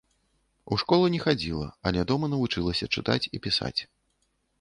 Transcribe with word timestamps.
У 0.75 0.77
школу 0.83 1.09
не 1.15 1.19
хадзіла, 1.25 1.67
але 1.89 2.05
дома 2.11 2.29
навучылася 2.31 2.89
чытаць 2.97 3.29
і 3.39 3.43
пісаць. 3.45 3.77